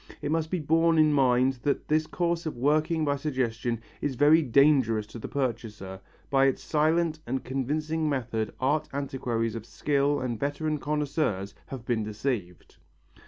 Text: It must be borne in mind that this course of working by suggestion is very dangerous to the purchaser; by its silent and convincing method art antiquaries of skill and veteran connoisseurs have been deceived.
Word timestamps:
It 0.19 0.31
must 0.31 0.49
be 0.49 0.57
borne 0.57 0.97
in 0.97 1.13
mind 1.13 1.59
that 1.61 1.87
this 1.87 2.07
course 2.07 2.47
of 2.47 2.57
working 2.57 3.05
by 3.05 3.17
suggestion 3.17 3.79
is 4.01 4.15
very 4.15 4.41
dangerous 4.41 5.05
to 5.05 5.19
the 5.19 5.27
purchaser; 5.27 5.99
by 6.31 6.47
its 6.47 6.63
silent 6.63 7.19
and 7.27 7.43
convincing 7.43 8.09
method 8.09 8.51
art 8.59 8.89
antiquaries 8.93 9.53
of 9.53 9.63
skill 9.63 10.19
and 10.19 10.39
veteran 10.39 10.79
connoisseurs 10.79 11.53
have 11.67 11.85
been 11.85 12.01
deceived. 12.01 12.77